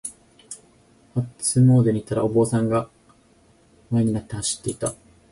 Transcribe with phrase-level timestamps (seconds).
[1.13, 2.89] 初詣に行ったら、お坊さんが
[3.91, 4.95] 輪になって走っていた。